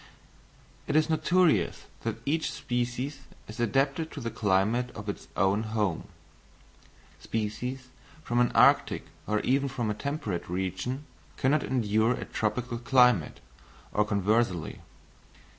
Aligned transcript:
It 0.87 0.95
is 0.95 1.11
notorious 1.11 1.85
that 2.01 2.15
each 2.25 2.51
species 2.51 3.19
is 3.47 3.59
adapted 3.59 4.09
to 4.13 4.19
the 4.19 4.31
climate 4.31 4.89
of 4.95 5.07
its 5.07 5.27
own 5.37 5.61
home: 5.61 6.05
species 7.19 7.89
from 8.23 8.39
an 8.39 8.51
arctic 8.55 9.05
or 9.27 9.41
even 9.41 9.69
from 9.69 9.91
a 9.91 9.93
temperate 9.93 10.49
region 10.49 11.05
cannot 11.37 11.61
endure 11.63 12.13
a 12.13 12.25
tropical 12.25 12.79
climate, 12.79 13.41
or 13.93 14.03
conversely. 14.03 14.79